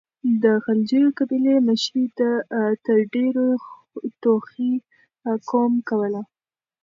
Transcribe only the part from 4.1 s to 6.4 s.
توخي قوم کوله.